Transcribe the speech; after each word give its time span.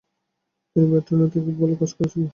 তিনি 0.69 0.85
বেটাট্রনের 0.85 1.29
জন্য 1.29 1.45
খুব 1.47 1.57
ভালো 1.61 1.75
কাজ 1.75 1.91
করেছিলেন। 1.97 2.29